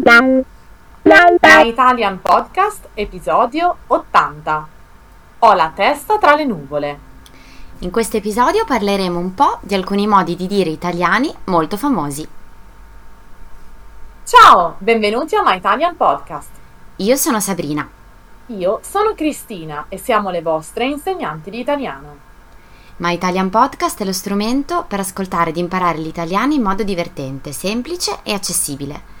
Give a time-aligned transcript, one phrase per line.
[0.00, 4.68] My Italian Podcast, episodio 80.
[5.40, 6.98] Ho la testa tra le nuvole.
[7.80, 12.26] In questo episodio parleremo un po' di alcuni modi di dire italiani molto famosi.
[14.24, 16.48] Ciao, benvenuti a My Italian Podcast.
[16.96, 17.86] Io sono Sabrina.
[18.46, 22.16] Io sono Cristina e siamo le vostre insegnanti di italiano.
[22.96, 28.20] My Italian Podcast è lo strumento per ascoltare ed imparare l'italiano in modo divertente, semplice
[28.22, 29.20] e accessibile.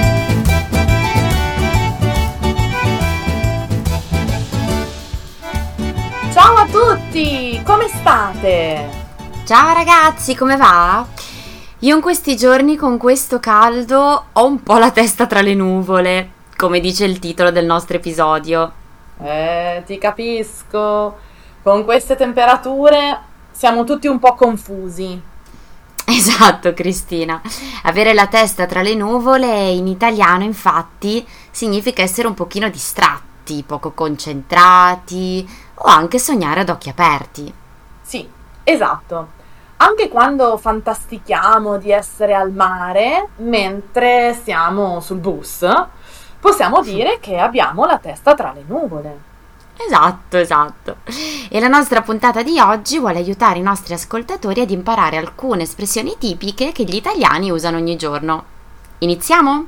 [6.81, 7.61] Tutti!
[7.63, 8.89] Come state?
[9.45, 11.05] Ciao ragazzi, come va?
[11.79, 16.31] Io in questi giorni con questo caldo ho un po' la testa tra le nuvole,
[16.57, 18.71] come dice il titolo del nostro episodio.
[19.21, 21.17] Eh, ti capisco.
[21.61, 23.19] Con queste temperature
[23.51, 25.21] siamo tutti un po' confusi.
[26.03, 27.39] Esatto, Cristina.
[27.83, 33.91] Avere la testa tra le nuvole in italiano, infatti, significa essere un pochino distratti, poco
[33.91, 35.47] concentrati
[35.83, 37.53] o anche sognare ad occhi aperti.
[38.01, 38.29] Sì,
[38.63, 39.39] esatto.
[39.77, 45.65] Anche quando fantastichiamo di essere al mare mentre siamo sul bus,
[46.39, 49.29] possiamo dire che abbiamo la testa tra le nuvole.
[49.75, 50.97] Esatto, esatto.
[51.49, 56.15] E la nostra puntata di oggi vuole aiutare i nostri ascoltatori ad imparare alcune espressioni
[56.19, 58.43] tipiche che gli italiani usano ogni giorno.
[58.99, 59.65] Iniziamo?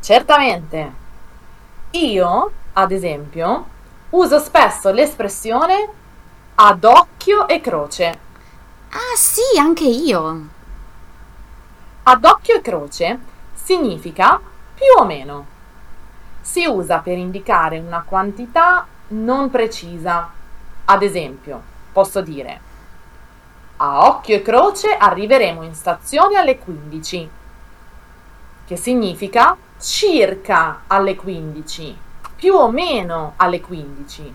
[0.00, 0.92] Certamente.
[1.92, 3.66] Io, ad esempio,
[4.16, 5.88] uso spesso l'espressione
[6.56, 8.18] ad occhio e croce.
[8.90, 10.48] Ah sì, anche io.
[12.04, 13.18] Ad occhio e croce
[13.52, 14.40] significa
[14.74, 15.46] più o meno.
[16.40, 20.30] Si usa per indicare una quantità non precisa.
[20.86, 21.60] Ad esempio,
[21.92, 22.60] posso dire
[23.78, 27.30] a occhio e croce arriveremo in stazione alle 15,
[28.64, 31.98] che significa circa alle 15,
[32.36, 34.34] più o meno alle 15.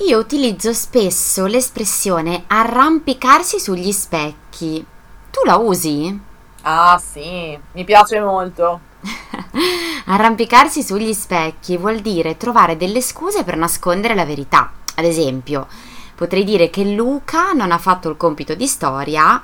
[0.00, 4.84] Io utilizzo spesso l'espressione arrampicarsi sugli specchi.
[5.30, 6.20] Tu la usi?
[6.62, 8.80] Ah sì, mi piace molto.
[10.06, 14.70] Arrampicarsi sugli specchi vuol dire trovare delle scuse per nascondere la verità.
[14.96, 15.66] Ad esempio,
[16.14, 19.40] potrei dire che Luca non ha fatto il compito di storia,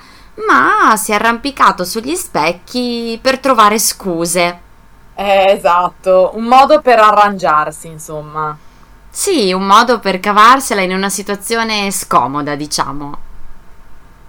[0.47, 4.71] ma si è arrampicato sugli specchi per trovare scuse.
[5.25, 8.59] Eh, esatto, un modo per arrangiarsi, insomma.
[9.09, 13.17] Sì, un modo per cavarsela in una situazione scomoda, diciamo.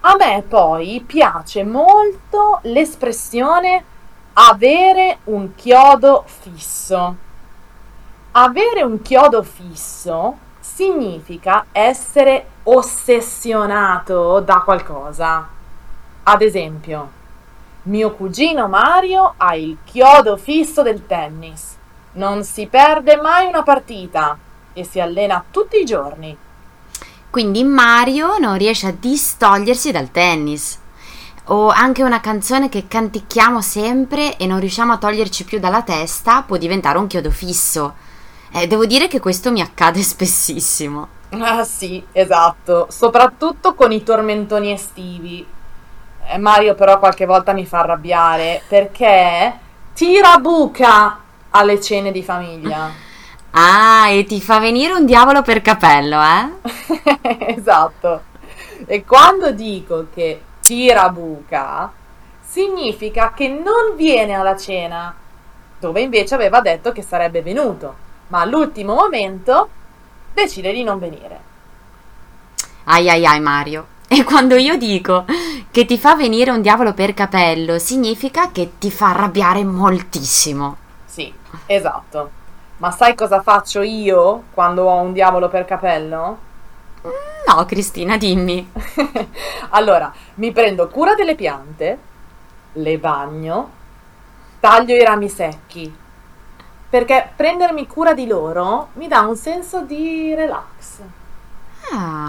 [0.02, 3.82] A me poi piace molto l'espressione
[4.34, 7.16] avere un chiodo fisso.
[8.30, 15.48] Avere un chiodo fisso significa essere ossessionato da qualcosa.
[16.22, 17.22] Ad esempio,
[17.84, 21.76] mio cugino Mario ha il chiodo fisso del tennis.
[22.12, 24.38] Non si perde mai una partita
[24.72, 26.36] e si allena tutti i giorni.
[27.28, 30.78] Quindi Mario non riesce a distogliersi dal tennis.
[31.46, 36.42] O anche una canzone che canticchiamo sempre e non riusciamo a toglierci più dalla testa
[36.42, 37.96] può diventare un chiodo fisso.
[38.50, 41.08] Eh, devo dire che questo mi accade spessissimo.
[41.30, 45.46] Ah sì, esatto, soprattutto con i tormentoni estivi.
[46.26, 49.58] Eh, Mario però qualche volta mi fa arrabbiare perché
[49.92, 51.20] tira buca
[51.50, 52.90] alle cene di famiglia.
[53.56, 57.54] Ah, e ti fa venire un diavolo per capello, eh?
[57.54, 58.22] esatto.
[58.84, 61.92] E quando dico che tira buca,
[62.44, 65.14] significa che non viene alla cena,
[65.78, 67.94] dove invece aveva detto che sarebbe venuto,
[68.28, 69.68] ma all'ultimo momento
[70.32, 71.40] decide di non venire.
[72.86, 73.93] Ai ai ai Mario.
[74.16, 75.24] E quando io dico
[75.72, 80.76] che ti fa venire un diavolo per capello, significa che ti fa arrabbiare moltissimo.
[81.04, 81.34] Sì,
[81.66, 82.30] esatto.
[82.76, 86.38] Ma sai cosa faccio io quando ho un diavolo per capello?
[87.48, 88.70] No, Cristina, dimmi.
[89.70, 91.98] allora, mi prendo cura delle piante,
[92.74, 93.70] le bagno,
[94.60, 95.92] taglio i rami secchi,
[96.88, 101.00] perché prendermi cura di loro mi dà un senso di relax.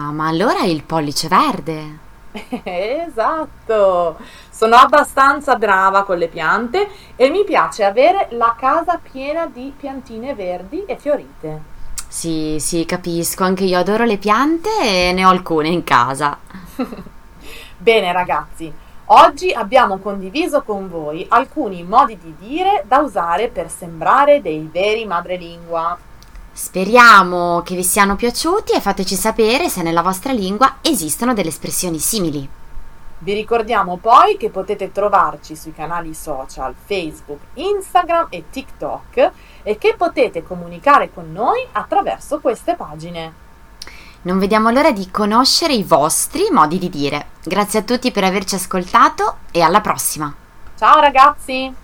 [0.05, 1.97] Ah, ma allora il pollice verde.
[2.63, 4.17] esatto,
[4.51, 10.35] sono abbastanza brava con le piante e mi piace avere la casa piena di piantine
[10.35, 11.73] verdi e fiorite.
[12.07, 16.37] Sì, sì, capisco, anche io adoro le piante e ne ho alcune in casa.
[17.77, 18.71] Bene ragazzi,
[19.05, 25.05] oggi abbiamo condiviso con voi alcuni modi di dire da usare per sembrare dei veri
[25.05, 25.97] madrelingua.
[26.57, 31.99] Speriamo che vi siano piaciuti e fateci sapere se nella vostra lingua esistono delle espressioni
[31.99, 32.47] simili.
[33.17, 39.31] Vi ricordiamo poi che potete trovarci sui canali social Facebook, Instagram e TikTok
[39.63, 43.33] e che potete comunicare con noi attraverso queste pagine.
[44.21, 47.31] Non vediamo l'ora di conoscere i vostri modi di dire.
[47.43, 50.33] Grazie a tutti per averci ascoltato e alla prossima.
[50.77, 51.83] Ciao ragazzi!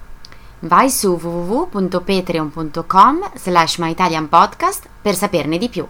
[0.61, 5.87] Vai su www.patreon.com slash myitalianpodcast per saperne di più.